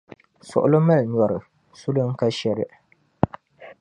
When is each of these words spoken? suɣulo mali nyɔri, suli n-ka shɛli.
suɣulo 0.49 0.77
mali 0.87 1.05
nyɔri, 1.13 1.37
suli 1.79 2.01
n-ka 2.09 2.27
shɛli. 2.37 2.65